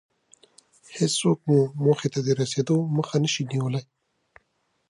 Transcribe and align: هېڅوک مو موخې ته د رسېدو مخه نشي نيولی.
هېڅوک 0.97 1.39
مو 1.47 1.59
موخې 1.83 2.07
ته 2.13 2.19
د 2.27 2.29
رسېدو 2.41 2.75
مخه 2.95 3.15
نشي 3.23 3.43
نيولی. 3.51 3.83